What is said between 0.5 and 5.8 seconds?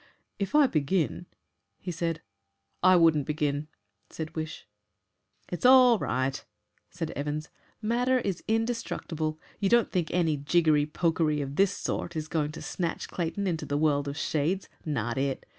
I begin" he said. "I wouldn't begin," said Wish. "It's